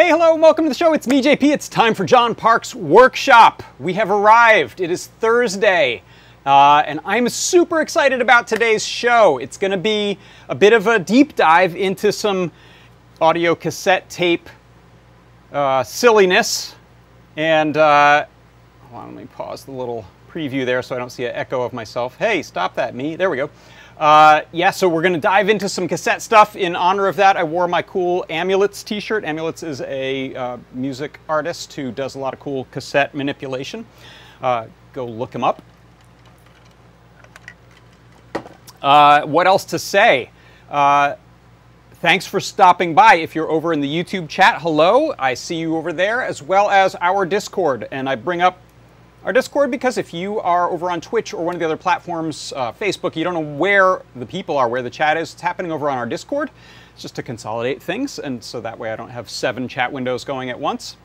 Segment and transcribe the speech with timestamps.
[0.00, 0.92] and welcome to the show.
[0.92, 1.42] It's me, JP.
[1.52, 3.64] It's time for John Park's workshop.
[3.80, 4.80] We have arrived.
[4.80, 6.02] It is Thursday,
[6.46, 9.38] uh, and I'm super excited about today's show.
[9.38, 10.16] It's going to be
[10.48, 12.52] a bit of a deep dive into some
[13.20, 14.48] audio cassette tape
[15.52, 16.76] uh, silliness.
[17.36, 18.26] And uh,
[18.92, 21.72] on, let me pause the little preview there so I don't see an echo of
[21.72, 22.16] myself.
[22.16, 23.16] Hey, stop that, me.
[23.16, 23.50] There we go.
[23.98, 26.54] Uh, yeah, so we're going to dive into some cassette stuff.
[26.54, 29.24] In honor of that, I wore my cool Amulets t-shirt.
[29.24, 33.84] Amulets is a uh, music artist who does a lot of cool cassette manipulation.
[34.40, 35.62] Uh, go look him up.
[38.80, 40.30] Uh, what else to say?
[40.70, 41.16] Uh,
[41.94, 43.16] thanks for stopping by.
[43.16, 45.12] If you're over in the YouTube chat, hello.
[45.18, 47.88] I see you over there, as well as our Discord.
[47.90, 48.60] And I bring up
[49.28, 52.50] our Discord because if you are over on Twitch or one of the other platforms,
[52.56, 55.70] uh, Facebook, you don't know where the people are, where the chat is, it's happening
[55.70, 56.50] over on our Discord.
[56.94, 60.24] It's just to consolidate things, and so that way I don't have seven chat windows
[60.24, 60.96] going at once.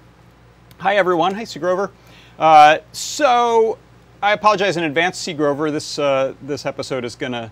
[0.78, 1.59] Hi everyone, hi C.
[1.59, 1.91] Grover.
[2.39, 3.78] Uh, so
[4.22, 5.33] I apologize in advance, C.
[5.33, 5.69] Grover.
[5.69, 7.51] This uh, this episode is gonna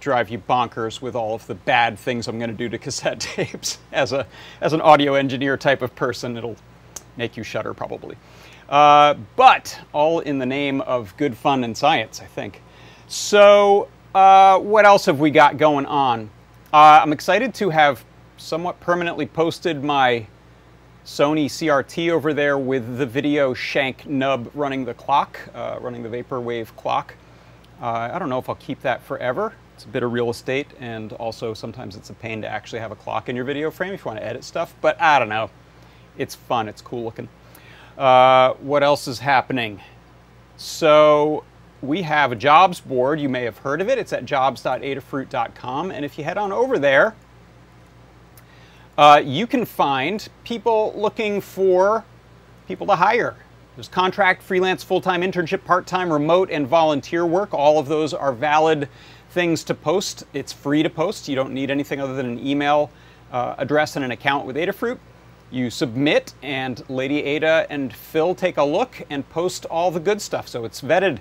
[0.00, 3.76] drive you bonkers with all of the bad things I'm gonna do to cassette tapes.
[3.92, 4.26] As a
[4.62, 6.56] as an audio engineer type of person, it'll
[7.18, 8.16] make you shudder probably.
[8.72, 12.62] Uh, but all in the name of good fun and science, I think.
[13.06, 16.30] So, uh, what else have we got going on?
[16.72, 18.02] Uh, I'm excited to have
[18.38, 20.26] somewhat permanently posted my
[21.04, 26.08] Sony CRT over there with the video shank nub running the clock, uh, running the
[26.08, 27.14] Vaporwave clock.
[27.82, 29.52] Uh, I don't know if I'll keep that forever.
[29.74, 32.90] It's a bit of real estate, and also sometimes it's a pain to actually have
[32.90, 35.28] a clock in your video frame if you want to edit stuff, but I don't
[35.28, 35.50] know.
[36.16, 37.28] It's fun, it's cool looking.
[37.96, 39.80] Uh, what else is happening?
[40.56, 41.44] So
[41.82, 43.20] we have a jobs board.
[43.20, 43.98] You may have heard of it.
[43.98, 45.90] It's at jobs.adafruit.com.
[45.90, 47.14] And if you head on over there,
[48.96, 52.04] uh, you can find people looking for
[52.68, 53.36] people to hire.
[53.74, 57.54] There's contract, freelance, full-time, internship, part-time, remote, and volunteer work.
[57.54, 58.88] All of those are valid
[59.30, 60.24] things to post.
[60.34, 61.26] It's free to post.
[61.26, 62.90] You don't need anything other than an email
[63.32, 64.98] uh, address and an account with Adafruit.
[65.52, 70.22] You submit, and Lady Ada and Phil take a look and post all the good
[70.22, 70.48] stuff.
[70.48, 71.18] So it's vetted.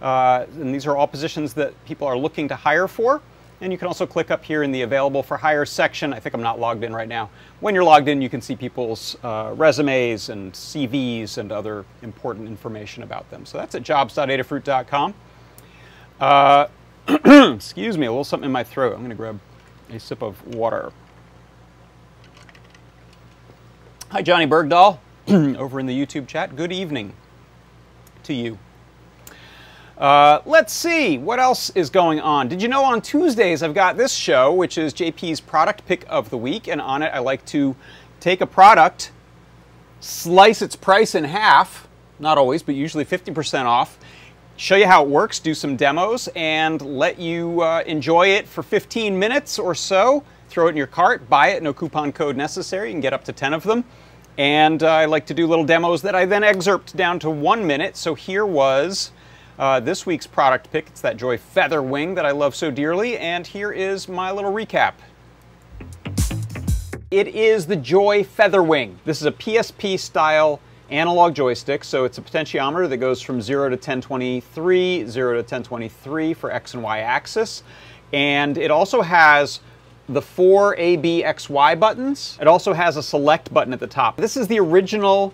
[0.00, 3.20] Uh, and these are all positions that people are looking to hire for.
[3.60, 6.12] And you can also click up here in the available for hire section.
[6.12, 7.30] I think I'm not logged in right now.
[7.60, 12.48] When you're logged in, you can see people's uh, resumes and CVs and other important
[12.48, 13.46] information about them.
[13.46, 15.14] So that's at jobs.adafruit.com.
[16.20, 16.66] Uh,
[17.54, 18.94] excuse me, a little something in my throat.
[18.94, 19.38] I'm going to grab
[19.90, 20.90] a sip of water.
[24.14, 25.00] Hi, Johnny Bergdahl,
[25.58, 26.54] over in the YouTube chat.
[26.54, 27.14] Good evening
[28.22, 28.60] to you.
[29.98, 32.46] Uh, let's see, what else is going on?
[32.46, 36.30] Did you know on Tuesdays I've got this show, which is JP's product pick of
[36.30, 37.74] the week, and on it I like to
[38.20, 39.10] take a product,
[39.98, 41.88] slice its price in half,
[42.20, 43.98] not always, but usually 50% off,
[44.56, 48.62] show you how it works, do some demos, and let you uh, enjoy it for
[48.62, 50.22] 15 minutes or so.
[50.48, 52.90] Throw it in your cart, buy it, no coupon code necessary.
[52.90, 53.84] You can get up to 10 of them.
[54.36, 57.66] And uh, I like to do little demos that I then excerpt down to one
[57.66, 57.96] minute.
[57.96, 59.12] So here was
[59.58, 60.88] uh, this week's product pick.
[60.88, 63.16] It's that Joy Feather Wing that I love so dearly.
[63.16, 64.94] And here is my little recap.
[67.12, 68.98] It is the Joy Feather Wing.
[69.04, 70.60] This is a PSP style
[70.90, 71.84] analog joystick.
[71.84, 76.74] So it's a potentiometer that goes from 0 to 1023, 0 to 1023 for X
[76.74, 77.62] and Y axis.
[78.12, 79.60] And it also has
[80.08, 82.38] the four A, B, X, Y buttons.
[82.40, 84.16] It also has a select button at the top.
[84.16, 85.32] This is the original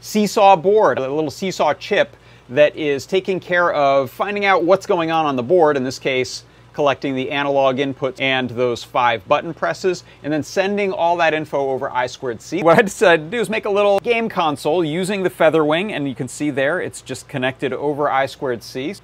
[0.00, 2.16] Seesaw board, a little Seesaw chip
[2.50, 5.98] that is taking care of finding out what's going on on the board, in this
[5.98, 11.32] case, collecting the analog input and those five button presses, and then sending all that
[11.32, 12.62] info over I squared C.
[12.62, 16.06] What I decided to do is make a little game console using the Featherwing, and
[16.06, 18.94] you can see there it's just connected over I squared C.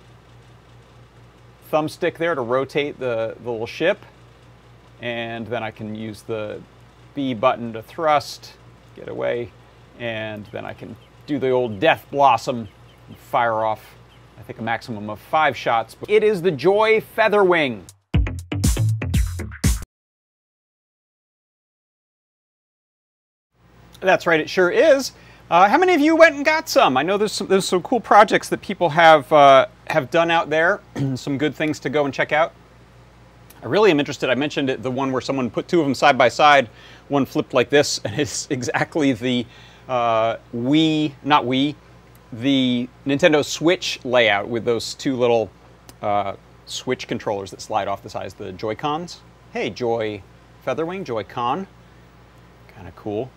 [1.72, 4.04] Thumbstick there to rotate the, the little ship
[5.00, 6.60] and then I can use the
[7.14, 8.54] B button to thrust,
[8.94, 9.50] get away,
[9.98, 12.68] and then I can do the old Death Blossom
[13.08, 13.94] and fire off,
[14.38, 15.96] I think, a maximum of five shots.
[16.08, 17.82] It is the Joy Featherwing.
[24.00, 25.12] That's right, it sure is.
[25.50, 26.96] Uh, how many of you went and got some?
[26.96, 30.48] I know there's some, there's some cool projects that people have uh, have done out
[30.48, 30.80] there.
[31.16, 32.54] some good things to go and check out.
[33.62, 34.30] I really am interested.
[34.30, 36.68] I mentioned it, the one where someone put two of them side by side,
[37.08, 39.46] one flipped like this, and it's exactly the
[39.88, 41.74] uh, Wii, not Wii,
[42.32, 45.50] the Nintendo Switch layout with those two little
[46.00, 46.34] uh,
[46.66, 49.20] Switch controllers that slide off the sides, the Joy-Cons.
[49.52, 50.22] Hey, Joy
[50.64, 51.66] Featherwing, Joy-Con.
[52.68, 53.30] Kind of cool.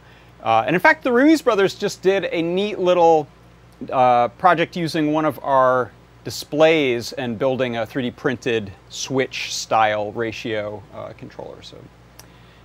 [0.44, 3.28] Uh, and in fact, the Ruiz brothers just did a neat little
[3.92, 5.92] uh, project using one of our
[6.24, 11.62] displays and building a 3D printed switch style ratio uh, controller.
[11.62, 11.78] So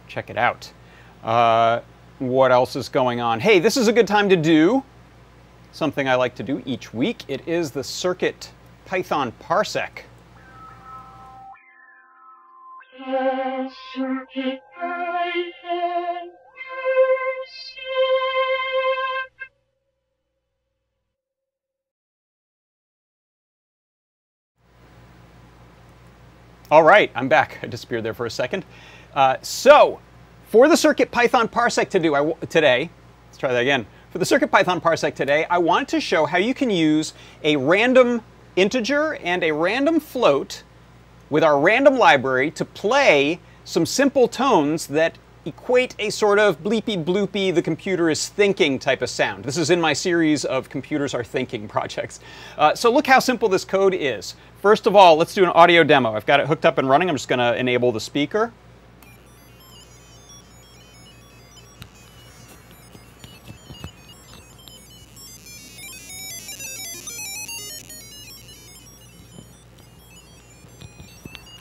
[0.06, 0.72] check it out.
[1.22, 1.80] Uh,
[2.18, 3.40] what else is going on?
[3.40, 4.82] Hey, this is a good time to do
[5.72, 7.22] something I like to do each week.
[7.28, 8.50] It is the Circuit
[8.86, 10.02] Python Parsec.
[26.70, 27.60] All right, I'm back.
[27.62, 28.62] I disappeared there for a second.
[29.14, 30.00] Uh, so,
[30.48, 32.90] for the Circuit Python Parsec to do today,
[33.26, 33.86] let's try that again.
[34.10, 37.56] For the Circuit Python Parsec today, I want to show how you can use a
[37.56, 38.20] random
[38.54, 40.62] integer and a random float
[41.30, 45.16] with our random library to play some simple tones that
[45.48, 49.44] equate a sort of bleepy bloopy, the computer is thinking type of sound.
[49.44, 52.20] This is in my series of computers are thinking projects.
[52.56, 54.34] Uh, so look how simple this code is.
[54.60, 56.14] First of all, let's do an audio demo.
[56.14, 57.08] I've got it hooked up and running.
[57.08, 58.52] I'm just going to enable the speaker.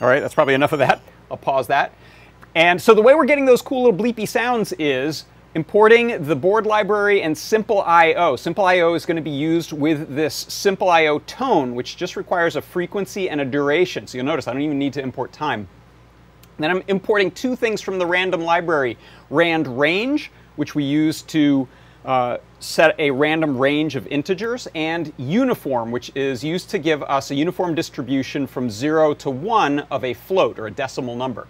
[0.00, 1.00] All right, that's probably enough of that.
[1.30, 1.92] I'll pause that.
[2.56, 5.24] And so the way we're getting those cool little bleepy sounds is
[5.58, 8.36] importing the board library and Simple I.O.
[8.36, 8.94] Simple I.O.
[8.94, 11.18] is going to be used with this Simple I.O.
[11.18, 14.06] tone, which just requires a frequency and a duration.
[14.06, 15.66] So you'll notice I don't even need to import time.
[16.60, 18.96] then I'm importing two things from the random library,
[19.30, 21.66] rand range, which we use to
[22.04, 27.32] uh, set a random range of integers, and uniform, which is used to give us
[27.32, 31.48] a uniform distribution from 0 to 1 of a float or a decimal number.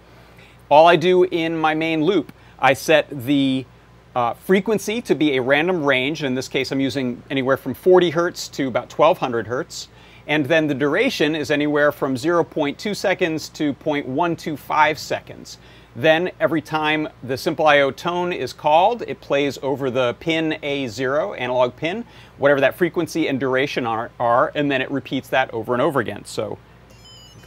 [0.70, 3.66] All I do in my main loop, I set the
[4.14, 6.22] uh, frequency to be a random range.
[6.22, 9.88] In this case, I'm using anywhere from 40 hertz to about 1200 hertz.
[10.26, 15.58] And then the duration is anywhere from 0.2 seconds to 0.125 seconds.
[15.96, 17.90] Then every time the Simple I.O.
[17.90, 22.04] tone is called, it plays over the pin A0, analog pin,
[22.36, 25.98] whatever that frequency and duration are, are and then it repeats that over and over
[25.98, 26.24] again.
[26.24, 26.58] So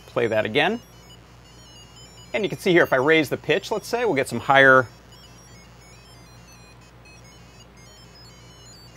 [0.08, 0.82] play that again.
[2.34, 4.39] And you can see here, if I raise the pitch, let's say, we'll get some
[4.39, 4.88] higher.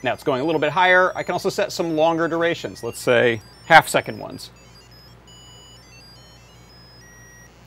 [0.05, 1.17] Now it's going a little bit higher.
[1.17, 4.51] I can also set some longer durations, let's say half second ones.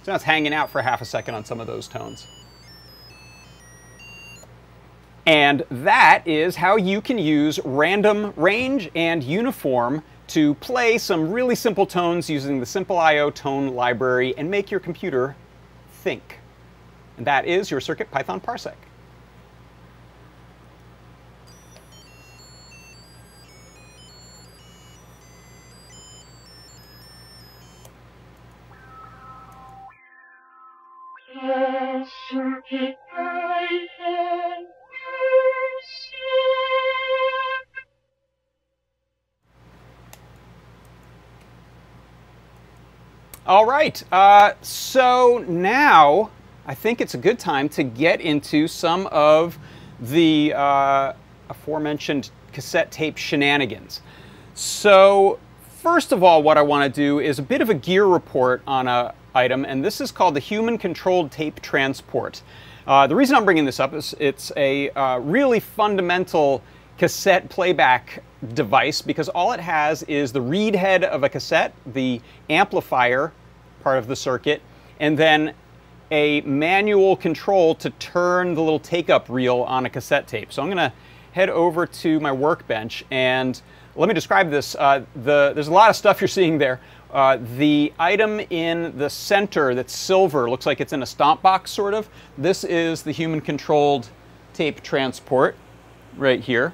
[0.03, 2.27] So now it's hanging out for half a second on some of those tones.
[5.25, 11.55] And that is how you can use random range and uniform to play some really
[11.55, 13.31] simple tones using the Simple I.O.
[13.31, 15.35] tone library and make your computer
[16.03, 16.37] think.
[17.17, 18.75] And that is your Circuit Python parsec.
[43.77, 46.31] Right, uh, so now
[46.65, 49.59] I think it's a good time to get into some of
[49.99, 51.13] the uh,
[51.47, 54.01] aforementioned cassette tape shenanigans.
[54.55, 55.37] So
[55.77, 58.63] first of all, what I want to do is a bit of a gear report
[58.65, 62.41] on a item, and this is called the Human Controlled Tape Transport.
[62.87, 66.63] Uh, the reason I'm bringing this up is it's a uh, really fundamental
[66.97, 68.23] cassette playback
[68.55, 72.19] device because all it has is the read head of a cassette, the
[72.49, 73.31] amplifier
[73.87, 74.61] part of the circuit,
[74.99, 75.53] and then
[76.11, 80.51] a manual control to turn the little take-up reel on a cassette tape.
[80.51, 80.91] So I'm going to
[81.31, 83.61] head over to my workbench and
[83.95, 84.75] let me describe this.
[84.75, 86.81] Uh, the, there's a lot of stuff you're seeing there.
[87.13, 91.71] Uh, the item in the center that's silver looks like it's in a stomp box,
[91.71, 92.09] sort of.
[92.37, 94.09] This is the human-controlled
[94.53, 95.55] tape transport
[96.17, 96.73] right here.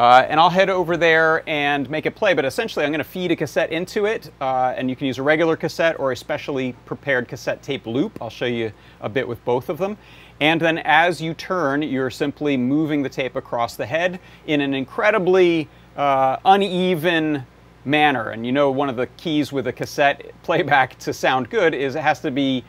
[0.00, 3.04] Uh, and I'll head over there and make it play, but essentially I'm going to
[3.04, 6.16] feed a cassette into it, uh, and you can use a regular cassette or a
[6.16, 8.16] specially prepared cassette tape loop.
[8.18, 9.98] I'll show you a bit with both of them.
[10.40, 14.72] And then as you turn, you're simply moving the tape across the head in an
[14.72, 17.44] incredibly uh, uneven
[17.84, 18.30] manner.
[18.30, 21.94] And you know one of the keys with a cassette playback to sound good is
[21.94, 22.64] it has to be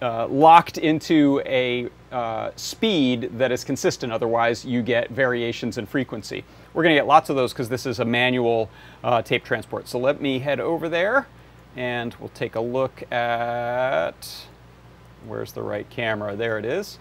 [0.00, 4.12] uh, locked into a uh, speed that is consistent.
[4.12, 6.44] Otherwise, you get variations in frequency.
[6.74, 8.68] We're going to get lots of those because this is a manual
[9.04, 9.88] uh, tape transport.
[9.88, 11.26] So let me head over there
[11.76, 14.46] and we'll take a look at,
[15.26, 16.36] where's the right camera?
[16.36, 16.98] There it is.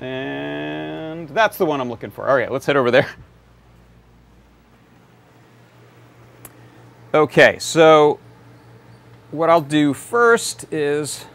[0.00, 2.28] And that's the one I'm looking for.
[2.28, 3.08] All right, let's head over there.
[7.14, 8.18] Okay, so
[9.36, 11.26] what I'll do first is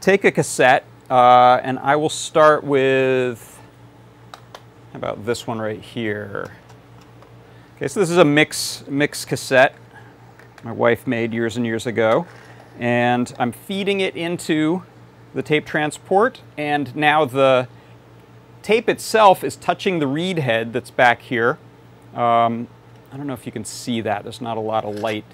[0.00, 3.60] take a cassette uh, and I will start with,
[4.92, 6.52] how about this one right here?
[7.76, 9.76] Okay, so this is a mix, mix cassette
[10.64, 12.26] my wife made years and years ago.
[12.80, 14.82] And I'm feeding it into
[15.34, 17.68] the tape transport and now the
[18.62, 21.58] tape itself is touching the read head that's back here.
[22.12, 22.66] Um,
[23.12, 24.24] I don't know if you can see that.
[24.24, 25.24] There's not a lot of light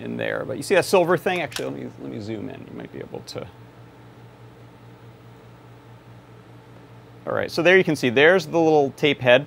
[0.00, 1.40] in there, but you see that silver thing?
[1.40, 2.66] Actually, let me, let me zoom in.
[2.70, 3.46] You might be able to.
[7.26, 9.46] All right, so there you can see, there's the little tape head.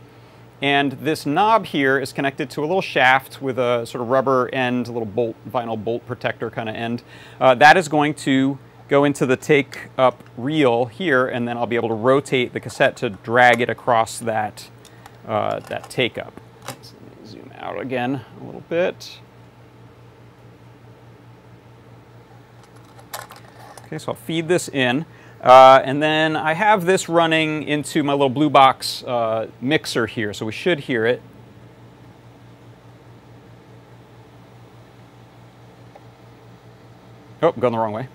[0.62, 4.48] And this knob here is connected to a little shaft with a sort of rubber
[4.54, 7.02] end, a little bolt, vinyl bolt protector kind of end.
[7.40, 11.66] Uh, that is going to go into the take up reel here, and then I'll
[11.66, 14.70] be able to rotate the cassette to drag it across that,
[15.28, 16.40] uh, that take up.
[16.84, 16.94] So
[17.26, 19.20] zoom out again a little bit.
[23.92, 25.06] Okay, so I'll feed this in.
[25.42, 30.34] Uh, and then I have this running into my little blue box uh, mixer here,
[30.34, 31.22] so we should hear it.
[37.42, 38.08] Oh, going the wrong way.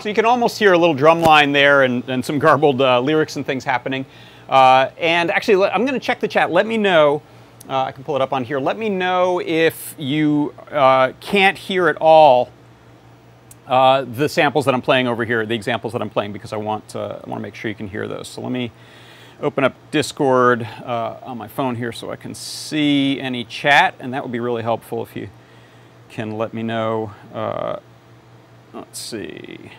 [0.00, 3.02] So you can almost hear a little drum line there and, and some garbled uh,
[3.02, 4.06] lyrics and things happening.
[4.48, 6.50] Uh, and actually, I'm going to check the chat.
[6.50, 7.20] Let me know.
[7.68, 8.58] Uh, I can pull it up on here.
[8.58, 12.50] Let me know if you uh, can't hear at all
[13.66, 16.56] uh, the samples that I'm playing over here, the examples that I'm playing, because I
[16.56, 18.26] want, I want to make sure you can hear those.
[18.26, 18.72] So let me
[19.42, 24.14] open up Discord uh, on my phone here so I can see any chat, and
[24.14, 25.28] that would be really helpful if you
[26.08, 27.12] can let me know.
[28.72, 29.72] let's see.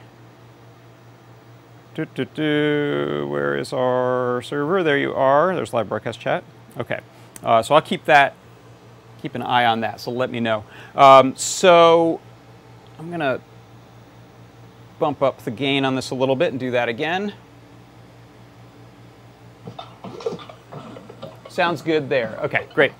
[1.94, 3.28] Do, do, do.
[3.30, 4.82] Where is our server?
[4.82, 5.54] There you are.
[5.56, 6.44] There's live broadcast chat.
[6.78, 7.02] Okay.
[7.44, 8.36] Uh, so I'll keep that,
[9.22, 10.00] keep an eye on that.
[10.00, 10.64] So let me know.
[10.96, 12.22] Um, so
[12.98, 13.42] I'm going to
[15.00, 17.34] bump up the gain on this a little bit and do that again.
[21.50, 22.40] Sounds good there.
[22.44, 22.94] Okay, great.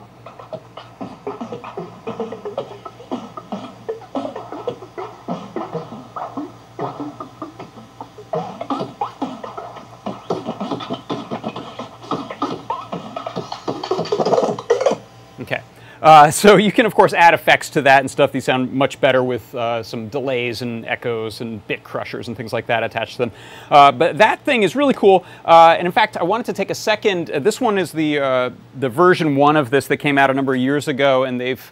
[16.02, 18.32] Uh, so you can, of course, add effects to that and stuff.
[18.32, 22.52] These sound much better with uh, some delays and echoes and bit crushers and things
[22.52, 23.32] like that attached to them.
[23.70, 25.26] Uh, but that thing is really cool.
[25.46, 27.30] Uh, and in fact, I wanted to take a second.
[27.30, 30.34] Uh, this one is the, uh, the version one of this that came out a
[30.34, 31.72] number of years ago, and they've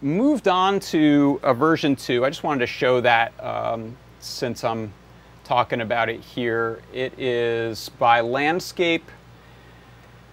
[0.00, 2.24] moved on to a version two.
[2.24, 4.92] I just wanted to show that um, since I'm
[5.44, 6.80] talking about it here.
[6.92, 9.04] It is by Landscape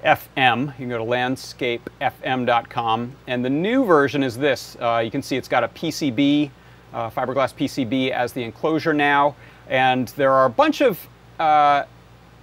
[0.03, 0.67] FM.
[0.67, 3.15] You can go to landscapefm.com.
[3.27, 4.77] And the new version is this.
[4.79, 6.51] Uh, you can see it's got a PCB,
[6.93, 9.35] uh, fiberglass PCB as the enclosure now.
[9.67, 11.07] And there are a bunch of
[11.39, 11.83] uh,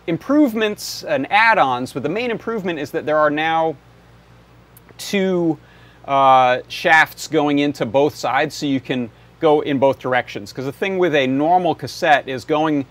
[0.07, 3.77] improvements and add-ons, but the main improvement is that there are now
[4.99, 5.59] two
[6.07, 9.11] uh, shafts going into both sides so you can
[9.41, 10.53] go in both directions.
[10.53, 12.87] Because the thing with a normal cassette is going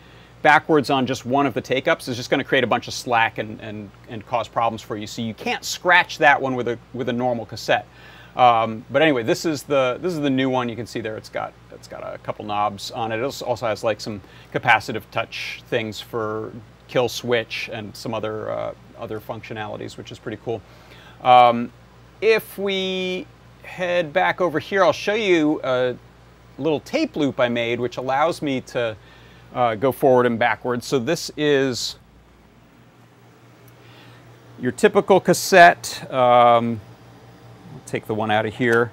[0.46, 2.94] backwards on just one of the take-ups is just going to create a bunch of
[2.94, 5.08] slack and, and, and cause problems for you.
[5.08, 7.88] So you can't scratch that one with a, with a normal cassette.
[8.36, 10.70] Um, but anyway, this is the this is the new one.
[10.70, 13.18] You can see there it's got it's got a couple knobs on it.
[13.18, 14.22] It also has like some
[14.54, 16.52] capacitive touch things for
[16.88, 20.62] kill switch and some other uh, other functionalities, which is pretty cool.
[21.24, 21.72] Um,
[22.22, 23.25] if we
[23.64, 25.96] head back over here, I'll show you a
[26.60, 28.96] little tape loop I made, which allows me to
[29.54, 30.86] uh, go forward and backwards.
[30.86, 31.98] So this is
[34.60, 36.12] your typical cassette.
[36.12, 36.82] Um,
[37.86, 38.92] take the one out of here.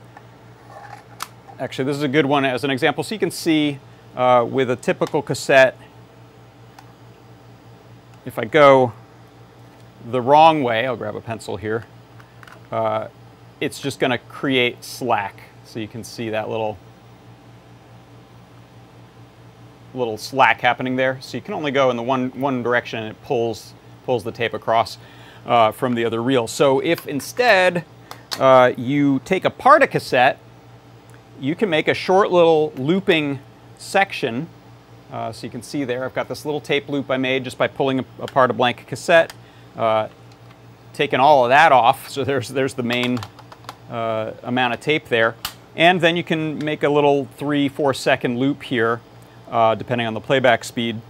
[1.58, 3.04] Actually, this is a good one as an example.
[3.04, 3.78] So you can see
[4.16, 5.76] uh, with a typical cassette,
[8.24, 8.92] if I go
[10.10, 11.86] the wrong way, I'll grab a pencil here,
[12.70, 13.08] uh,
[13.60, 15.42] it's just going to create slack.
[15.64, 16.76] So you can see that little
[19.94, 21.18] little slack happening there.
[21.20, 24.32] So you can only go in the one, one direction and it pulls, pulls the
[24.32, 24.98] tape across
[25.46, 26.46] uh, from the other reel.
[26.46, 27.84] So if instead
[28.38, 30.38] uh, you take apart a cassette,
[31.40, 33.40] you can make a short little looping
[33.78, 34.48] section.
[35.10, 37.58] Uh, so you can see there, I've got this little tape loop I made just
[37.58, 39.34] by pulling apart a blank cassette,
[39.76, 40.08] uh,
[40.94, 42.08] taking all of that off.
[42.08, 43.18] So there's, there's the main
[43.90, 45.34] uh, amount of tape there.
[45.74, 49.00] And then you can make a little three, four second loop here,
[49.52, 51.00] uh, depending on the playback speed.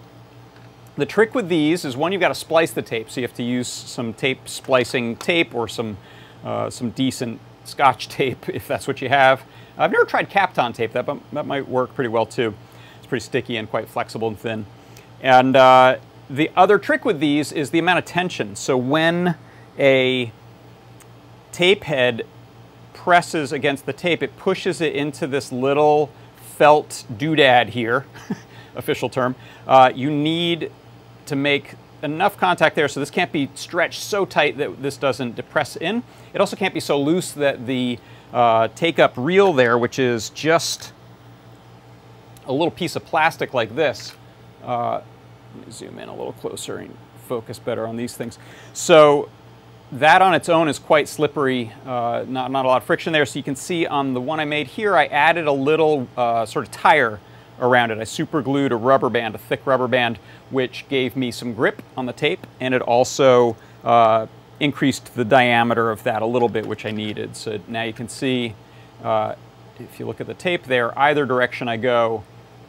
[0.96, 3.08] The trick with these is one, you've got to splice the tape.
[3.08, 5.96] So you have to use some tape splicing tape or some,
[6.44, 9.42] uh, some decent scotch tape if that's what you have.
[9.78, 12.52] I've never tried Kapton tape, that, that might work pretty well too.
[12.98, 14.66] It's pretty sticky and quite flexible and thin.
[15.22, 18.54] And uh, the other trick with these is the amount of tension.
[18.56, 19.36] So when
[19.78, 20.30] a
[21.52, 22.26] tape head
[22.92, 26.10] presses against the tape, it pushes it into this little
[26.62, 28.06] felt doodad here,
[28.76, 29.34] official term.
[29.66, 30.70] Uh, you need
[31.26, 35.34] to make enough contact there so this can't be stretched so tight that this doesn't
[35.34, 36.04] depress in.
[36.32, 37.98] It also can't be so loose that the
[38.32, 40.92] uh, take up reel there, which is just
[42.46, 44.14] a little piece of plastic like this.
[44.62, 45.00] Uh,
[45.56, 46.96] let me zoom in a little closer and
[47.26, 48.38] focus better on these things.
[48.72, 49.28] So
[49.92, 53.26] that on its own is quite slippery, uh, not, not a lot of friction there.
[53.26, 56.46] So you can see on the one I made here, I added a little uh,
[56.46, 57.20] sort of tire
[57.60, 57.98] around it.
[57.98, 60.18] I super glued a rubber band, a thick rubber band,
[60.50, 64.26] which gave me some grip on the tape, and it also uh,
[64.58, 67.36] increased the diameter of that a little bit, which I needed.
[67.36, 68.54] So now you can see,
[69.04, 69.34] uh,
[69.78, 72.24] if you look at the tape there, either direction I go,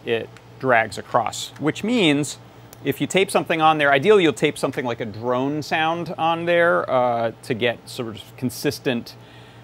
[0.05, 2.38] it drags across, which means
[2.83, 6.45] if you tape something on there, ideally you'll tape something like a drone sound on
[6.45, 9.15] there uh, to get sort of consistent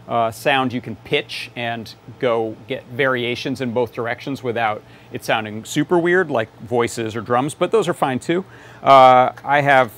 [0.08, 5.64] uh, sound you can pitch and go get variations in both directions without it sounding
[5.64, 8.44] super weird like voices or drums, but those are fine too.
[8.82, 9.94] Uh, I have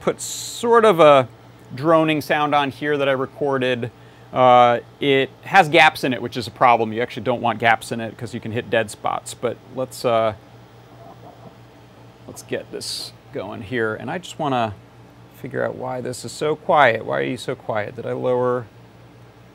[0.00, 1.28] put sort of a
[1.74, 3.90] droning sound on here that I recorded.
[4.32, 6.92] Uh, it has gaps in it, which is a problem.
[6.92, 10.04] You actually don't want gaps in it because you can hit dead spots, but let's,
[10.04, 10.34] uh,
[12.36, 13.94] let's get this going here.
[13.94, 14.74] And I just want to
[15.40, 17.06] figure out why this is so quiet.
[17.06, 17.96] Why are you so quiet?
[17.96, 18.66] Did I lower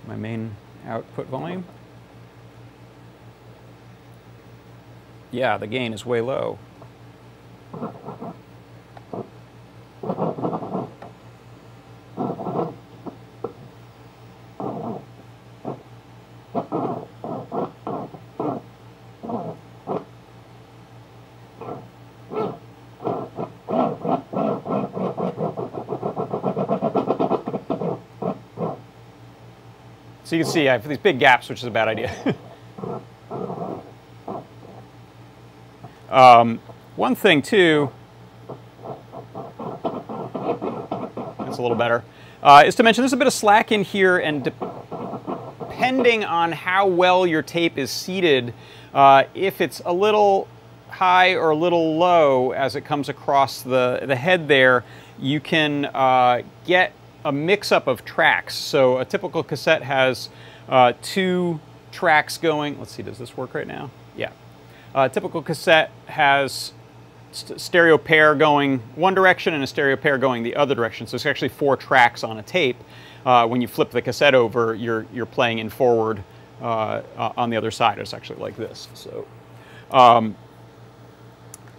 [0.08, 0.56] my main
[0.88, 1.66] output volume.
[5.30, 6.58] Yeah, the gain is way low.
[30.32, 32.10] So you can see I have these big gaps, which is a bad idea.
[36.10, 36.62] um,
[36.96, 37.92] one thing too,
[41.38, 42.06] that's a little better,
[42.42, 46.88] uh, is to mention there's a bit of slack in here and depending on how
[46.88, 48.54] well your tape is seated,
[48.94, 50.48] uh, if it's a little
[50.88, 54.86] high or a little low as it comes across the, the head there,
[55.20, 58.56] you can uh, get a mix-up of tracks.
[58.56, 60.30] So a typical cassette has
[60.70, 61.60] uh, two
[61.92, 62.80] tracks going.
[62.80, 63.92] Let's see, does this work right now?
[64.16, 64.32] Yeah.
[64.94, 66.74] A typical cassette has
[67.32, 71.08] st stereo pair going one direction and a stereo pair going the other direction.
[71.08, 72.78] So it's actually four tracks on a tape.
[73.26, 76.24] Uh, when you flip the cassette over, you're, you're playing in forward
[76.62, 78.00] uh, uh on the other side.
[78.00, 78.88] It's actually like this.
[78.94, 79.26] So
[79.92, 80.36] um,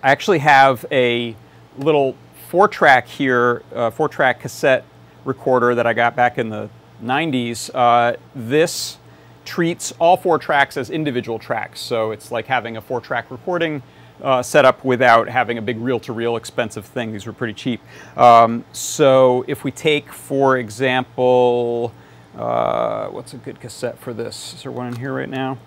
[0.03, 1.37] I actually have a
[1.79, 2.17] little
[2.49, 4.85] four track here, uh, four track cassette
[5.25, 6.69] recorder that I got back in the
[7.03, 8.99] 90s, uh, this
[9.45, 11.81] treats all four tracks as individual tracks.
[11.81, 13.83] So it's like having a four track recording
[14.23, 17.13] uh, setup without having a big reel to reel expensive thing.
[17.13, 17.81] These were pretty cheap.
[18.17, 21.93] Um, so if we take, for example,
[22.37, 24.55] uh, what's a good cassette for this?
[24.55, 25.59] Is there one in here right now?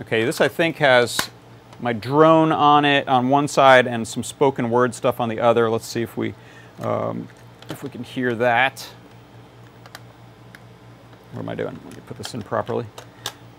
[0.00, 1.30] Okay, this I think has
[1.80, 5.70] my drone on it on one side and some spoken word stuff on the other.
[5.70, 6.34] Let's see if we
[6.80, 7.28] um,
[7.70, 8.88] if we can hear that.
[11.32, 11.78] What am I doing?
[11.84, 12.84] Let me put this in properly.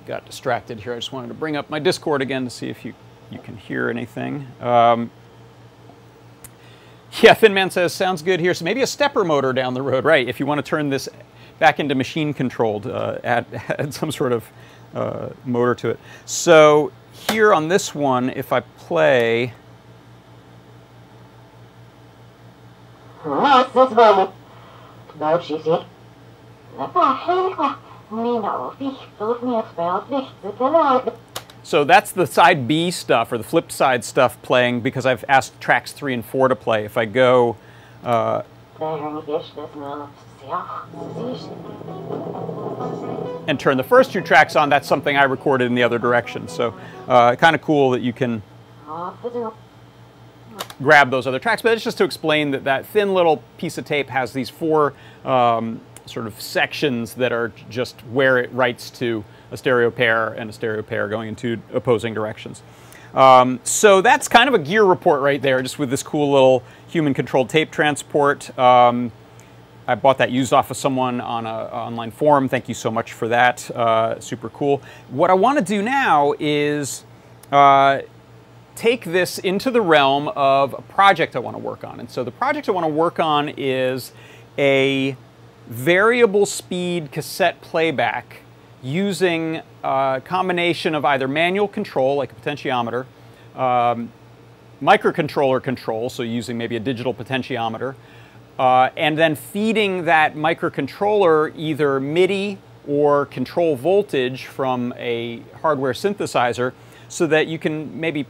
[0.06, 0.94] Got distracted here.
[0.94, 2.94] I just wanted to bring up my Discord again to see if you,
[3.32, 4.48] you can hear anything.
[4.62, 5.10] Um,
[7.22, 8.54] yeah, Thin Man says, sounds good here.
[8.54, 10.28] So maybe a stepper motor down the road, right?
[10.28, 11.10] If you want to turn this
[11.60, 13.46] back into machine controlled, uh, add,
[13.80, 14.50] add some sort of
[14.94, 16.00] uh, motor to it.
[16.26, 19.54] So here on this one, if I play,
[31.64, 35.60] So that's the side B stuff, or the flip side stuff playing, because I've asked
[35.62, 36.84] tracks three and four to play.
[36.84, 37.56] If I go...
[38.04, 38.44] Uh,
[43.48, 46.50] and turn the first two tracks on, that's something I recorded in the other direction.
[46.50, 46.74] So
[47.08, 48.42] uh, kind of cool that you can
[50.82, 51.62] grab those other tracks.
[51.62, 54.94] But it's just to explain that that thin little piece of tape has these four
[55.26, 60.50] um, sort of sections that are just where it writes to a stereo pair and
[60.50, 62.62] a stereo pair going in two opposing directions.
[63.14, 66.64] Um, so that's kind of a gear report right there, just with this cool little
[66.88, 68.58] human-controlled tape transport.
[68.58, 69.12] Um,
[69.86, 72.50] I bought that used off of someone on an online forum.
[72.50, 73.70] Thank you so much for that.
[73.70, 74.82] Uh, super cool.
[75.10, 77.04] What I want to do now is
[77.52, 78.00] uh,
[78.76, 82.00] take this into the realm of a project I want to work on.
[82.00, 84.12] And so the project I want to work on is
[84.58, 85.16] a
[85.68, 88.38] variable speed cassette playback
[88.82, 93.06] using a combination of either manual control, like a potentiometer,
[93.56, 94.12] um,
[94.82, 97.96] microcontroller control, so using maybe a digital potentiometer,
[98.60, 102.58] uh, and then feeding that microcontroller either MIDI
[102.88, 106.74] or control voltage from a hardware synthesizer
[107.08, 108.26] so that you can maybe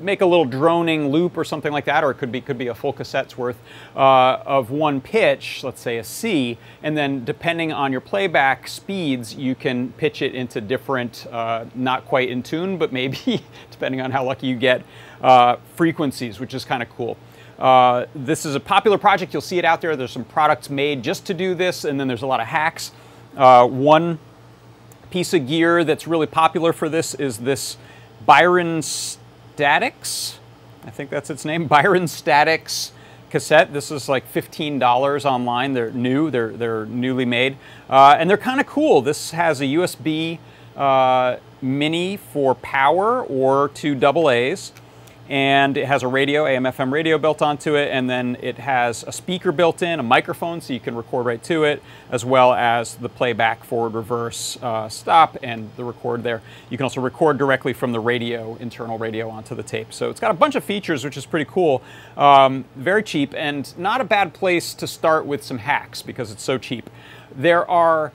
[0.00, 2.68] make a little droning loop or something like that, or it could be could be
[2.68, 3.58] a full cassette's worth
[3.96, 9.34] uh, of one pitch, let's say a C, and then depending on your playback speeds,
[9.34, 14.10] you can pitch it into different, uh, not quite in tune, but maybe depending on
[14.10, 14.82] how lucky you get,
[15.22, 17.16] uh, frequencies, which is kind of cool.
[17.58, 19.32] Uh, this is a popular project.
[19.32, 19.96] You'll see it out there.
[19.96, 22.92] There's some products made just to do this, and then there's a lot of hacks.
[23.36, 24.18] Uh, one
[25.10, 27.76] piece of gear that's really popular for this is this
[28.26, 28.82] Byron
[29.58, 30.38] Statics.
[30.84, 32.92] I think that's its name, Byron Statics
[33.28, 33.72] cassette.
[33.72, 35.72] This is like $15 online.
[35.72, 37.56] They're new, they're, they're newly made.
[37.90, 39.02] Uh, and they're kind of cool.
[39.02, 40.38] This has a USB
[40.76, 44.70] uh, mini for power or two double A's
[45.28, 49.04] and it has a radio, AM FM radio built onto it, and then it has
[49.04, 52.54] a speaker built in, a microphone so you can record right to it, as well
[52.54, 56.40] as the playback, forward, reverse, uh, stop, and the record there.
[56.70, 59.92] You can also record directly from the radio, internal radio, onto the tape.
[59.92, 61.82] So it's got a bunch of features, which is pretty cool.
[62.16, 66.42] Um, very cheap, and not a bad place to start with some hacks because it's
[66.42, 66.88] so cheap.
[67.34, 68.12] There are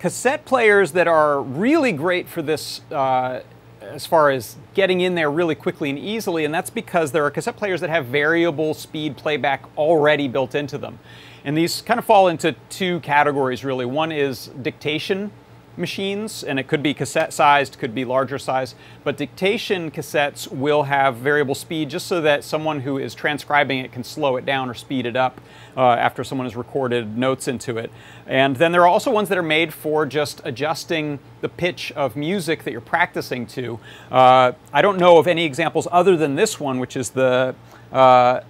[0.00, 2.80] cassette players that are really great for this.
[2.90, 3.40] Uh,
[3.88, 7.30] as far as getting in there really quickly and easily, and that's because there are
[7.30, 10.98] cassette players that have variable speed playback already built into them.
[11.44, 13.86] And these kind of fall into two categories really.
[13.86, 15.30] One is dictation
[15.78, 20.84] machines, and it could be cassette sized, could be larger size, but dictation cassettes will
[20.84, 24.68] have variable speed just so that someone who is transcribing it can slow it down
[24.68, 25.40] or speed it up
[25.76, 27.90] uh, after someone has recorded notes into it.
[28.26, 32.16] And then there are also ones that are made for just adjusting the pitch of
[32.16, 33.78] music that you're practicing to.
[34.10, 37.54] Uh, I don't know of any examples other than this one, which is the
[37.92, 38.40] uh,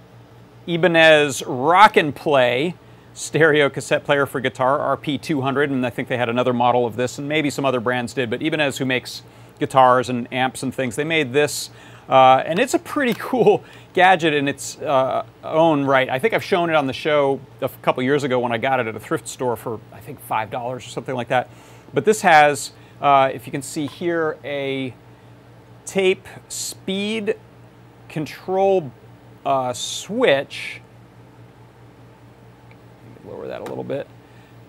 [0.67, 2.75] Ibanez Rock and Play
[3.19, 7.19] stereo cassette player for guitar, RP200, and I think they had another model of this,
[7.19, 9.23] and maybe some other brands did, but Ibanez, who makes
[9.59, 11.69] guitars and amps and things, they made this,
[12.07, 13.61] uh, and it's a pretty cool
[13.93, 16.07] gadget in its uh, own right.
[16.07, 18.79] I think I've shown it on the show a couple years ago when I got
[18.79, 21.49] it at a thrift store for, I think, $5 or something like that.
[21.93, 24.93] But this has, uh, if you can see here, a
[25.85, 27.35] tape speed
[28.07, 28.93] control
[29.45, 30.81] uh, switch
[33.29, 34.07] lower that a little bit.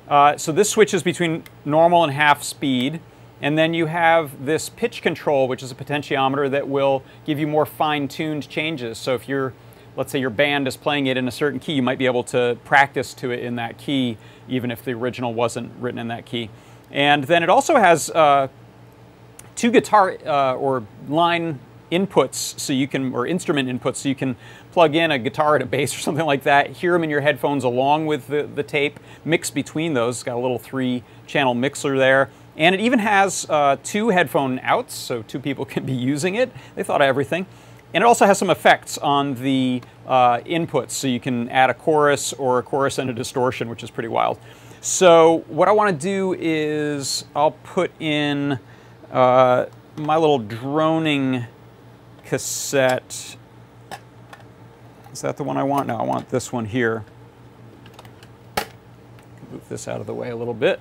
[0.09, 3.01] Uh, so this switches between normal and half speed.
[3.43, 7.47] And then you have this pitch control, which is a potentiometer that will give you
[7.47, 8.99] more fine-tuned changes.
[8.99, 9.55] So if you're,
[9.97, 12.25] let's say your band is playing it in a certain key, you might be able
[12.25, 16.27] to practice to it in that key, even if the original wasn't written in that
[16.27, 16.51] key.
[16.91, 18.49] And then it also has uh,
[19.55, 24.37] two guitar uh, or line inputs so you can, or instrument inputs, so you can
[24.73, 27.21] plug in a guitar and a bass or something like that, hear them in your
[27.21, 30.17] headphones along with the, the tape, mix between those.
[30.17, 32.31] It's got a little three channel mixer there.
[32.57, 36.53] And it even has uh, two headphone outs, so two people can be using it.
[36.75, 37.47] They thought of everything.
[37.93, 41.75] And it also has some effects on the uh, inputs, so you can add a
[41.75, 44.39] chorus or a chorus and a distortion, which is pretty wild.
[44.81, 48.61] So what I want to do is I'll put in
[49.11, 51.47] uh, my little droning
[52.31, 53.37] cassette.
[55.13, 55.89] Is that the one I want?
[55.89, 57.05] No, I want this one here.
[59.51, 60.79] Move this out of the way a little bit.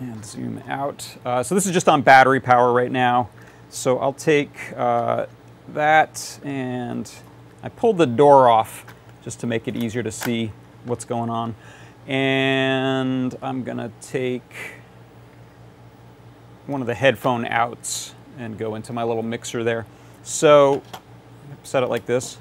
[0.00, 1.18] And zoom out.
[1.22, 3.28] Uh, so this is just on battery power right now.
[3.68, 5.26] So I'll take uh,
[5.74, 7.12] that and
[7.62, 8.86] I pulled the door off
[9.22, 10.50] just to make it easier to see
[10.86, 11.54] what's going on.
[12.06, 14.80] And I'm gonna take
[16.66, 19.86] one of the headphone outs and go into my little mixer there.
[20.22, 20.82] So
[21.62, 22.38] set it like this.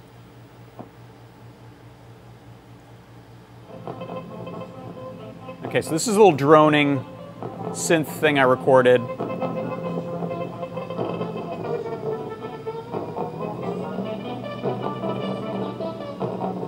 [5.66, 7.04] Okay, so this is a little droning
[7.72, 9.02] synth thing I recorded.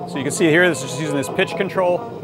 [0.10, 2.15] So you can see here, this is just using this pitch control.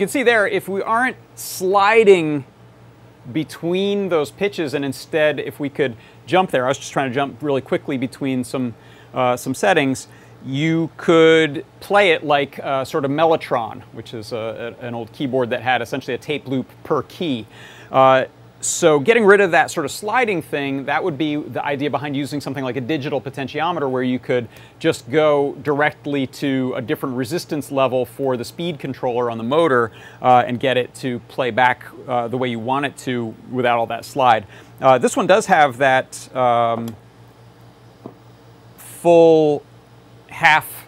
[0.00, 2.44] Can see there, if we aren't sliding
[3.32, 5.94] between those pitches and instead if we could
[6.26, 8.74] jump there, I was just trying to jump really quickly between some,
[9.12, 10.08] uh, some settings,
[10.44, 15.12] you could play it like uh, sort of Mellotron, which is a, a, an old
[15.12, 17.46] keyboard that had essentially a tape loop per key.
[17.92, 18.24] Uh,
[18.60, 22.14] so getting rid of that sort of sliding thing, that would be the idea behind
[22.14, 27.16] using something like a digital potentiometer where you could just go directly to a different
[27.16, 31.50] resistance level for the speed controller on the motor uh, and get it to play
[31.50, 34.46] back uh, the way you want it to without all that slide.
[34.80, 36.94] Uh, this one does have that um,
[38.76, 39.64] full
[40.28, 40.86] half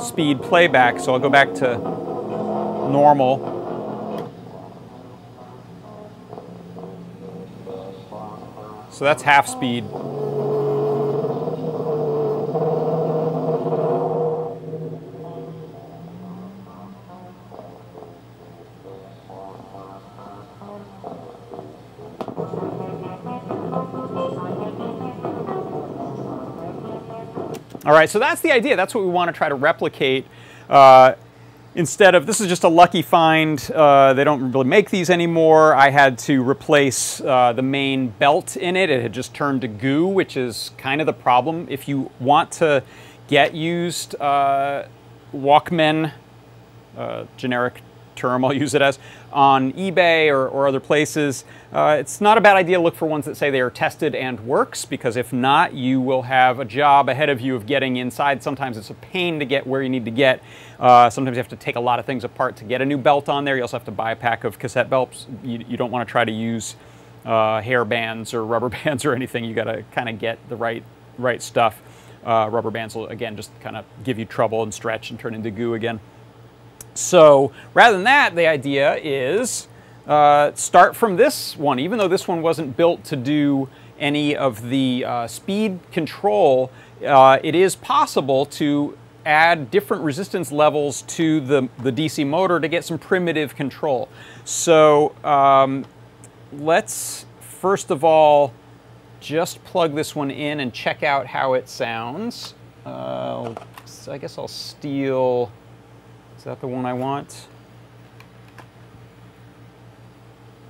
[0.00, 3.53] speed playback, so I'll go back to normal.
[8.94, 9.82] So that's half speed.
[27.84, 28.76] All right, so that's the idea.
[28.76, 30.24] That's what we want to try to replicate
[30.70, 31.14] uh,
[31.74, 35.74] instead of, this is just a lucky find, uh, they don't really make these anymore.
[35.74, 38.90] I had to replace uh, the main belt in it.
[38.90, 41.66] It had just turned to goo, which is kind of the problem.
[41.68, 42.82] If you want to
[43.28, 44.84] get used uh,
[45.34, 46.12] Walkmen,
[46.96, 47.82] uh, generic
[48.16, 48.98] term I'll use it as,
[49.32, 53.06] on eBay or, or other places, uh, it's not a bad idea to look for
[53.06, 56.64] ones that say they are tested and works, because if not, you will have a
[56.64, 58.42] job ahead of you of getting inside.
[58.42, 60.42] Sometimes it's a pain to get where you need to get.
[60.78, 62.98] Uh, sometimes you have to take a lot of things apart to get a new
[62.98, 63.56] belt on there.
[63.56, 65.26] You also have to buy a pack of cassette belts.
[65.42, 66.76] You, you don't want to try to use
[67.24, 69.44] uh, hair bands or rubber bands or anything.
[69.44, 70.84] You got to kind of get the right,
[71.18, 71.80] right stuff.
[72.24, 75.34] Uh, rubber bands will, again, just kind of give you trouble and stretch and turn
[75.34, 76.00] into goo again.
[76.94, 79.68] So rather than that, the idea is
[80.06, 81.78] uh, start from this one.
[81.78, 86.70] Even though this one wasn't built to do any of the uh, speed control,
[87.06, 92.68] uh, it is possible to add different resistance levels to the, the DC motor to
[92.68, 94.08] get some primitive control.
[94.44, 95.86] So um,
[96.52, 98.52] let's first of all
[99.20, 102.54] just plug this one in and check out how it sounds.
[102.84, 103.54] Uh,
[104.06, 105.50] I guess I'll steal
[106.44, 107.46] is that the one I want?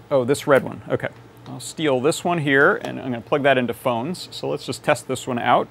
[0.08, 0.80] Oh, this red one.
[0.88, 1.08] Okay.
[1.48, 4.28] I'll steal this one here, and I'm going to plug that into phones.
[4.30, 5.66] So let's just test this one out.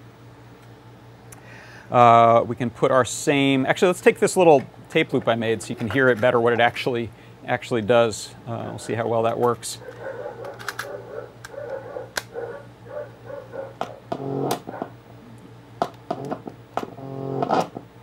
[1.90, 5.64] Uh, we can put our same, actually let's take this little tape loop I made
[5.64, 7.10] so you can hear it better what it actually
[7.46, 8.36] actually does.
[8.46, 9.78] Uh, we'll see how well that works.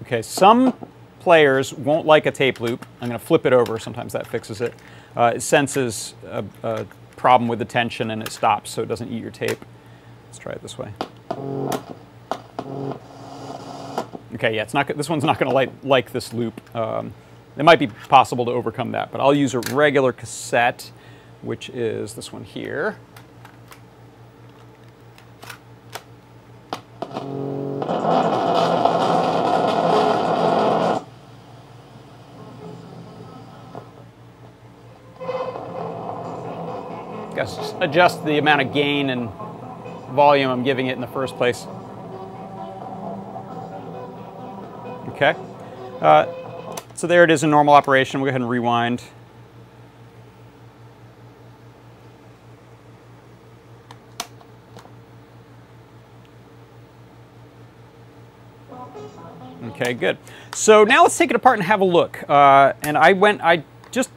[0.00, 0.72] Okay, some
[1.20, 2.84] players won't like a tape loop.
[3.00, 3.78] I'm going to flip it over.
[3.78, 4.74] Sometimes that fixes it.
[5.16, 9.12] Uh, it senses a, a, problem with the tension and it stops so it doesn't
[9.12, 9.62] eat your tape.
[10.26, 10.90] Let's try it this way.
[14.34, 14.86] Okay, yeah, it's not.
[14.86, 16.74] This one's not going to like this loop.
[16.74, 17.12] Um,
[17.58, 20.90] it might be possible to overcome that, but I'll use a regular cassette,
[21.42, 22.96] which is this one here.
[37.80, 39.30] Adjust the amount of gain and
[40.10, 41.66] volume I'm giving it in the first place.
[45.08, 45.34] Okay.
[46.00, 46.26] Uh,
[46.94, 48.20] so there it is in normal operation.
[48.20, 49.02] We'll go ahead and rewind.
[59.80, 60.18] Okay, good.
[60.54, 62.28] So now let's take it apart and have a look.
[62.28, 64.10] Uh, and I went, I just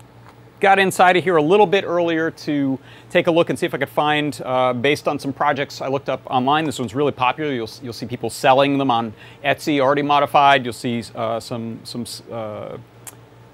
[0.64, 3.74] got inside of here a little bit earlier to take a look and see if
[3.74, 7.12] I could find, uh, based on some projects I looked up online, this one's really
[7.12, 7.52] popular.
[7.52, 10.64] You'll, you'll see people selling them on Etsy already modified.
[10.64, 12.78] You'll see uh, some, some uh,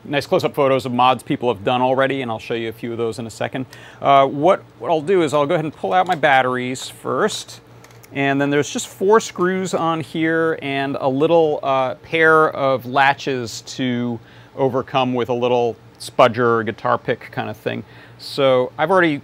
[0.03, 2.91] nice close-up photos of mods people have done already, and I'll show you a few
[2.91, 3.65] of those in a second.
[3.99, 7.59] Uh, what, what I'll do is I'll go ahead and pull out my batteries first.
[8.11, 13.61] And then there's just four screws on here and a little uh, pair of latches
[13.61, 14.19] to
[14.55, 17.83] overcome with a little spudger guitar pick kind of thing.
[18.17, 19.21] So I've already,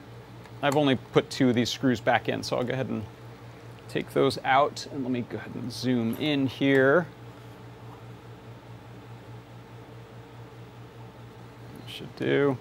[0.61, 3.03] I've only put two of these screws back in, so I'll go ahead and
[3.89, 7.07] take those out and let me go ahead and zoom in here.
[11.87, 12.57] Should do.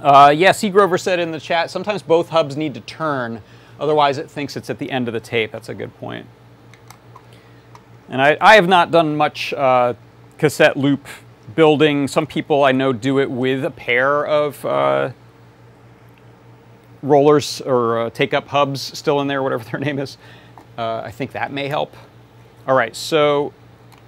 [0.00, 3.40] Uh, yeah, Seagrover said in the chat, sometimes both hubs need to turn,
[3.78, 5.52] otherwise it thinks it's at the end of the tape.
[5.52, 6.26] That's a good point.
[8.08, 9.94] And I, I have not done much uh,
[10.38, 11.06] cassette loop
[11.54, 12.08] building.
[12.08, 15.10] Some people I know do it with a pair of uh,
[17.02, 20.18] rollers or uh, take-up hubs still in there, whatever their name is.
[20.76, 21.94] Uh, I think that may help.
[22.66, 23.52] All right, so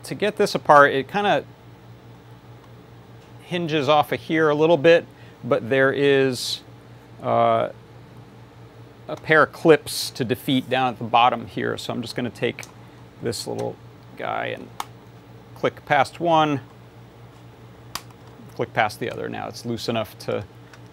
[0.05, 1.45] to get this apart, it kind of
[3.43, 5.07] hinges off of here a little bit,
[5.45, 6.63] but there is
[7.23, 7.71] uh,
[9.09, 11.79] a pair of clips to defeat down at the bottom here.
[11.79, 12.65] So I'm just going to take
[13.23, 13.77] this little
[14.17, 14.69] guy and
[15.55, 16.61] click past one,
[18.55, 19.29] click past the other.
[19.29, 20.45] Now it's loose enough to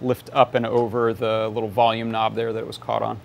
[0.02, 3.20] lift up and over the little volume knob there that it was caught on.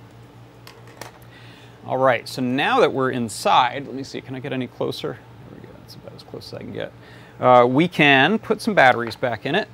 [1.87, 5.19] All right, so now that we're inside, let me see, can I get any closer?
[5.49, 6.93] There we go, that's about as close as I can get.
[7.41, 9.69] Uh, we can put some batteries back in it.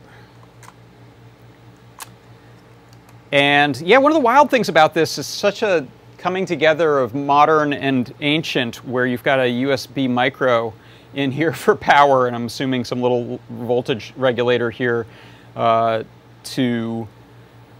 [3.33, 5.89] And yeah, one of the wild things about this is such a
[6.25, 10.73] coming together of modern and ancient where you've got a USB micro
[11.13, 15.07] in here for power and I'm assuming some little voltage regulator here
[15.55, 16.03] uh,
[16.45, 17.07] to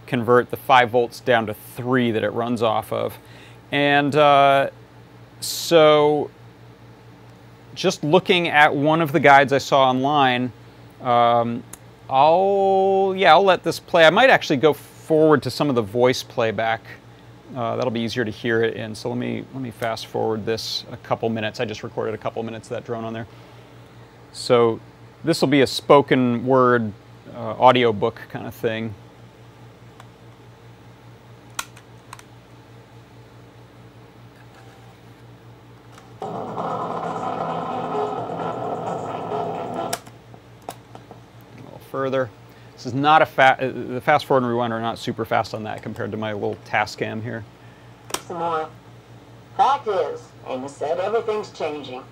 [0.05, 3.17] convert the 5 volts down to 3 that it runs off of.
[3.71, 4.69] And uh,
[5.39, 6.29] so
[7.73, 10.53] just looking at one of the guides I saw online,
[11.01, 11.63] um,
[12.07, 14.05] I'll, yeah, I'll let this play.
[14.05, 16.83] I might actually go forward to some of the voice playback.
[17.53, 18.95] Uh, that'll be easier to hear it in.
[18.95, 21.59] So let me, let me fast forward this a couple minutes.
[21.59, 23.27] I just recorded a couple minutes of that drone on there.
[24.31, 24.79] So
[25.23, 26.91] this will be a spoken word
[27.33, 28.93] uh, audio book kind of thing.
[36.21, 36.25] A
[41.63, 42.29] little further.
[42.75, 45.53] This is not a fast, uh, the fast forward and rewind are not super fast
[45.53, 47.45] on that compared to my little Tascam here.
[48.27, 48.69] Some more.
[49.55, 52.03] Fact is, Amos said, everything's changing.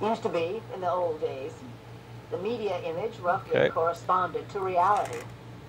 [0.00, 1.52] Used to be, in the old days,
[2.30, 3.68] the media image roughly okay.
[3.68, 5.18] corresponded to reality.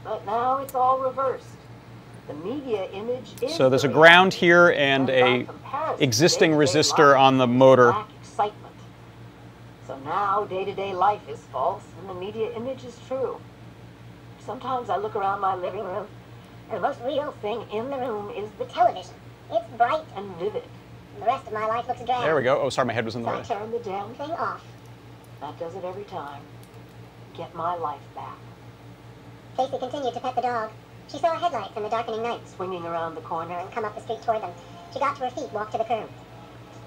[0.05, 1.45] But now it's all reversed.
[2.27, 7.37] The media image is So there's a ground here and, and a existing resistor on
[7.37, 7.93] the motor.
[8.21, 8.73] Excitement.
[9.85, 13.37] So now day-to-day -day life is false and the media image is true.
[14.45, 16.07] Sometimes I look around my living room
[16.69, 19.13] and the most real thing in the room is the television.
[19.51, 20.63] It's bright and vivid.
[21.19, 22.23] The rest of my life looks drab.
[22.23, 22.59] There we go.
[22.59, 23.39] Oh, sorry, my head was in the way.
[23.39, 24.63] I turn the damn thing off.
[25.41, 26.41] That does it every time.
[27.35, 28.37] Get my life back.
[29.57, 30.71] Casey continued to pet the dog.
[31.07, 32.41] She saw headlights in the darkening night.
[32.49, 34.51] Swinging around the corner and come up the street toward them.
[34.93, 36.09] She got to her feet, walked to the curb.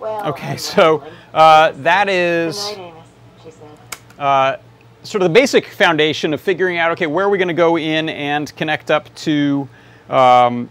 [0.01, 2.57] Well, okay, so uh, that is.
[2.57, 3.09] Good night, Amos,
[3.43, 4.19] she said.
[4.19, 4.57] Uh,
[5.03, 7.79] sort of the basic foundation of figuring out, okay, where are we going to go
[7.79, 9.69] in and connect up to
[10.11, 10.69] um,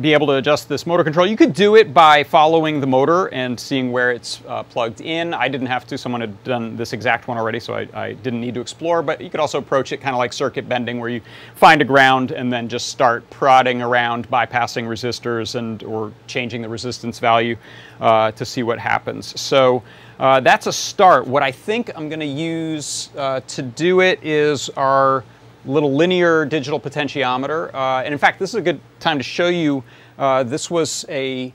[0.00, 1.26] be able to adjust this motor control.
[1.26, 5.34] You could do it by following the motor and seeing where it's uh, plugged in.
[5.34, 8.40] I didn't have to, someone had done this exact one already, so I, I didn't
[8.40, 11.08] need to explore, but you could also approach it kind of like circuit bending where
[11.08, 11.20] you
[11.56, 16.68] find a ground and then just start prodding around, bypassing resistors and or changing the
[16.68, 17.56] resistance value
[18.00, 19.38] uh, to see what happens.
[19.40, 19.82] So
[20.18, 21.26] uh, that's a start.
[21.26, 25.24] What I think I'm going to use uh, to do it is our
[25.64, 27.72] little linear digital potentiometer.
[27.72, 29.84] Uh, and in fact, this is a good time to show you,
[30.18, 31.52] uh, this was a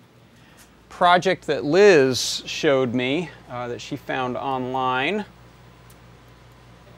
[0.88, 5.26] project that Liz showed me uh, that she found online.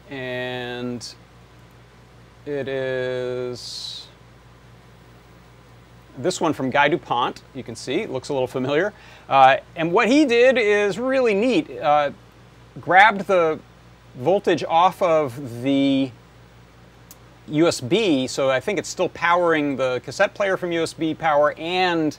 [0.10, 1.16] And
[2.46, 4.08] it is
[6.18, 8.94] this one from Guy DuPont, you can see, it looks a little familiar.
[9.28, 11.70] Uh, and what he did is really neat.
[11.72, 12.12] Uh,
[12.80, 13.60] grabbed the
[14.16, 16.12] voltage off of the
[17.50, 22.18] USB, so I think it's still powering the cassette player from USB power and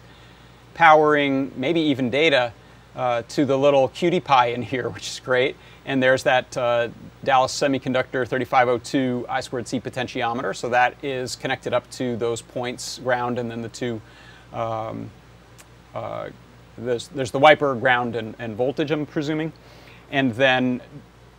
[0.75, 2.53] powering maybe even data
[2.95, 5.57] uh, to the little QT Py in here, which is great.
[5.85, 6.89] And there's that uh,
[7.23, 12.99] Dallas Semiconductor 3502 I squared C potentiometer, so that is connected up to those points,
[12.99, 14.01] ground, and then the two.
[14.53, 15.11] Um,
[15.95, 16.31] uh,
[16.79, 19.53] there's, there's the wiper, ground, and, and voltage, I'm presuming.
[20.11, 20.81] And then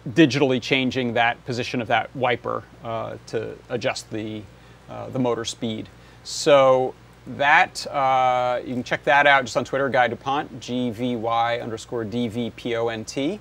[0.09, 4.41] digitally changing that position of that wiper uh, to adjust the,
[4.89, 5.89] uh, the motor speed.
[6.23, 6.93] So
[7.27, 13.39] that, uh, you can check that out just on Twitter, Guy DuPont, G-V-Y underscore D-V-P-O-N-T,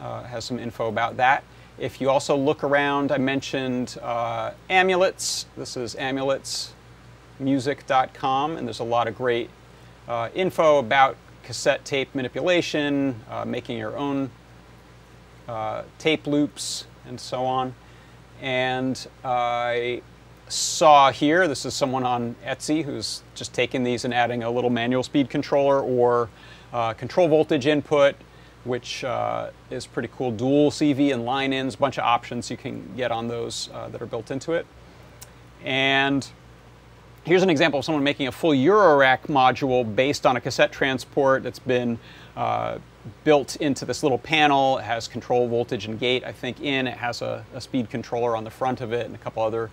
[0.00, 1.44] uh, has some info about that.
[1.78, 5.46] If you also look around, I mentioned uh, amulets.
[5.56, 6.72] This is amulets
[7.40, 9.50] music.com, and there's a lot of great
[10.06, 14.30] uh, info about cassette tape manipulation, uh, making your own
[15.48, 17.74] uh, tape loops, and so on.
[18.40, 20.02] And I
[20.48, 24.70] saw here, this is someone on Etsy who's just taking these and adding a little
[24.70, 26.28] manual speed controller or
[26.72, 28.16] uh, control voltage input,
[28.64, 30.30] which uh, is pretty cool.
[30.30, 34.02] Dual CV and line ins, bunch of options you can get on those uh, that
[34.02, 34.66] are built into it.
[35.62, 36.26] And
[37.24, 41.42] here's an example of someone making a full Eurorack module based on a cassette transport
[41.42, 41.98] that's been
[42.36, 42.78] uh,
[43.24, 44.78] built into this little panel.
[44.78, 46.86] It has control voltage and gate, I think, in.
[46.86, 49.70] It has a, a, speed controller on the front of it and a couple other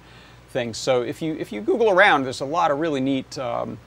[0.49, 0.77] things.
[0.77, 3.77] So if you if you Google around, there's a lot of really neat um,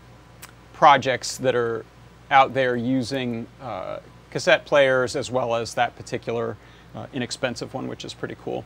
[0.73, 1.85] projects that are
[2.31, 4.01] out there using uh,
[4.31, 6.57] cassette players as well as that particular
[6.95, 8.65] uh, inexpensive one, which is pretty cool.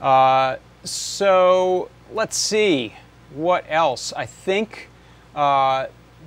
[0.00, 2.94] Uh, so let's see
[3.34, 4.12] what else.
[4.14, 4.88] I think
[5.34, 5.86] uh,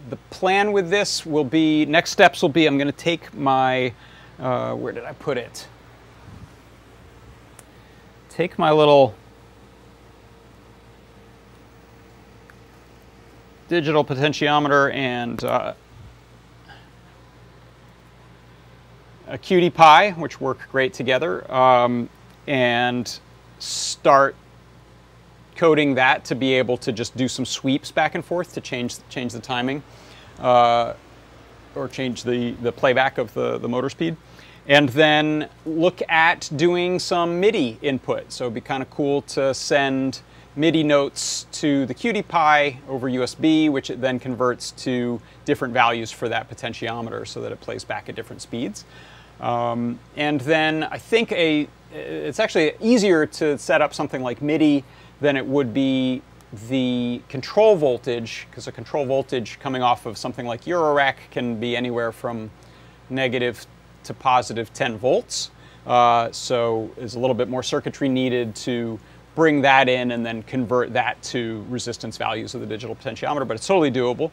[0.10, 3.94] the plan with this will be next steps will be I'm going to take my
[4.40, 5.68] uh, where did I put it?
[8.30, 9.14] Take my little
[13.68, 15.74] digital potentiometer and uh,
[19.28, 22.10] a QT Py, which work great together, um,
[22.48, 23.20] and
[23.60, 24.36] start
[25.60, 28.96] coding that to be able to just do some sweeps back and forth to change
[29.10, 29.84] change the timing
[30.40, 30.94] uh,
[31.76, 34.16] or change the, the playback of the, the motor speed.
[34.68, 38.32] And then look at doing some MIDI input.
[38.32, 40.22] So it'd be kind of cool to send
[40.56, 46.10] MIDI notes to the QT Py over USB, which it then converts to different values
[46.10, 48.86] for that potentiometer so that it plays back at different speeds.
[49.42, 54.86] Um, and then I think a, it's actually easier to set up something like MIDI
[55.22, 56.22] than it would be
[56.68, 61.78] the control voltage, because a control voltage coming off of something like Eurorack can be
[61.78, 62.50] anywhere from
[63.10, 63.66] negative
[64.04, 65.52] to positive 10 volts.
[65.86, 69.00] Uh, so there's a little bit more circuitry needed to
[69.36, 73.56] bring that in and then convert that to resistance values of the digital potentiometer, but
[73.56, 74.32] it's totally doable.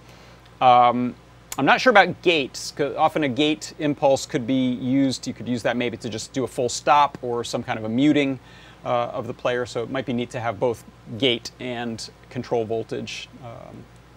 [0.60, 1.14] Um,
[1.58, 5.48] I'm not sure about gates, because often a gate impulse could be used, you could
[5.48, 8.38] use that maybe to just do a full stop or some kind of a muting
[8.86, 10.84] uh, of the player, so it might be neat to have both
[11.18, 13.76] gate and control voltage um,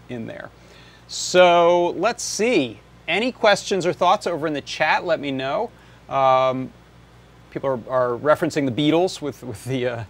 [0.09, 0.51] in there.
[1.07, 2.79] So let's see.
[3.07, 5.71] Any questions or thoughts over in the chat, let me know.
[6.07, 6.71] Um,
[7.49, 10.03] people are, are, referencing the Beatles with, with the uh,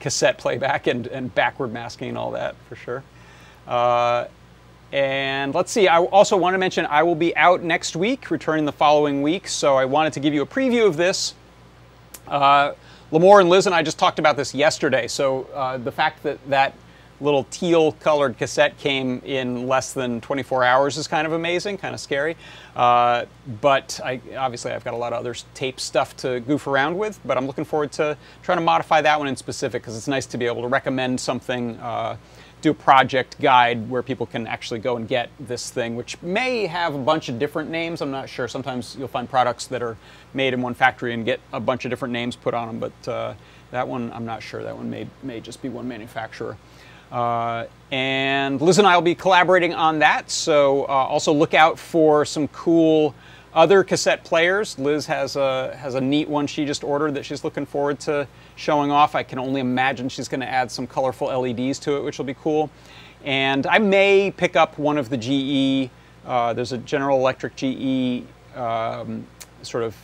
[0.00, 3.04] cassette playback and, and backward masking and all that for sure.
[3.68, 4.26] Uh,
[4.90, 8.64] and let's see, I also want to mention I will be out next week, returning
[8.64, 9.46] the following week.
[9.46, 11.34] So I wanted to give you a preview of this.
[12.26, 12.72] Uh,
[13.10, 15.08] Limor and Liz and I just talked about this yesterday.
[15.08, 16.74] So uh, the fact that that
[17.20, 21.94] little teal colored cassette came in less than 24 hours is kind of amazing, kind
[21.94, 22.36] of scary.
[22.76, 23.24] Uh,
[23.60, 27.18] but I, obviously I've got a lot of other tape stuff to goof around with,
[27.24, 30.26] but I'm looking forward to trying to modify that one in specific because it's nice
[30.26, 32.16] to be able to recommend something uh,
[32.60, 36.66] do a project guide where people can actually go and get this thing, which may
[36.66, 38.00] have a bunch of different names.
[38.00, 38.48] I'm not sure.
[38.48, 39.96] Sometimes you'll find products that are
[40.34, 43.10] made in one factory and get a bunch of different names put on them, but
[43.10, 43.34] uh,
[43.70, 44.62] that one, I'm not sure.
[44.62, 46.56] That one may, may just be one manufacturer.
[47.12, 51.78] Uh, and Liz and I will be collaborating on that, so uh, also look out
[51.78, 53.14] for some cool
[53.54, 54.78] other cassette players.
[54.78, 58.26] Liz has a, has a neat one she just ordered that she's looking forward to
[58.56, 59.14] showing off.
[59.14, 62.24] I can only imagine she's going to add some colorful LEDs to it, which will
[62.24, 62.70] be cool.
[63.24, 65.90] And I may pick up one of the GE,
[66.26, 68.24] uh, there's a General Electric GE
[68.54, 69.26] um,
[69.62, 69.96] sort of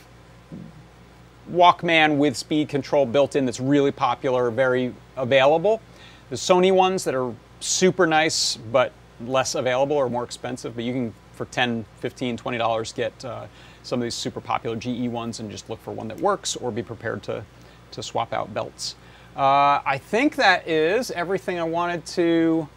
[1.51, 5.81] Walkman with speed control built in that's really popular, very available.
[6.29, 8.91] The Sony ones that are super nice but
[9.21, 13.45] less available or more expensive, but you can for 10, 15, 20 dollars get uh,
[13.83, 16.71] some of these super popular GE ones and just look for one that works or
[16.71, 17.43] be prepared to,
[17.91, 18.95] to swap out belts.
[19.35, 22.67] Uh, I think that is everything I wanted to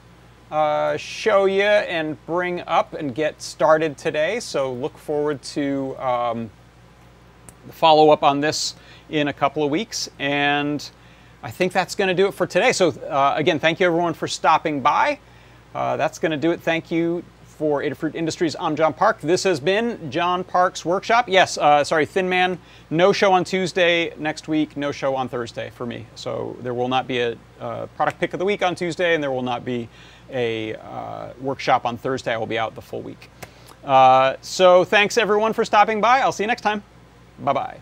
[0.51, 4.41] uh, show you and bring up and get started today.
[4.41, 6.51] So look forward to um,
[7.71, 8.75] follow up on this
[9.09, 10.11] in a couple of weeks.
[10.19, 10.89] And
[11.43, 12.73] I think that's going to do it for today.
[12.73, 15.21] So uh, again, thank you everyone for stopping by.
[15.75, 16.61] Uh, that's going to do it.
[16.61, 17.23] Thank you
[17.59, 18.55] for Adafruit Industries.
[18.61, 19.21] I'm John Park.
[19.21, 21.25] This has been John Park's Workshop.
[21.29, 22.57] Yes, uh, sorry, Thin Man.
[22.89, 24.77] No show on Tuesday next week.
[24.77, 26.07] No show on Thursday for me.
[26.15, 29.23] So there will not be a uh, product pick of the week on Tuesday, and
[29.23, 29.89] there will not be
[30.31, 32.33] a uh, workshop on Thursday.
[32.33, 33.29] I will be out the full week.
[33.83, 36.21] Uh, so thanks everyone for stopping by.
[36.21, 36.85] I'll see you next time.
[37.41, 37.81] Bye bye.